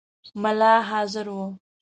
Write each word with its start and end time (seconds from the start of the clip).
مُلا 0.41 0.73
حاضر 0.89 1.25
وو. 1.35 1.47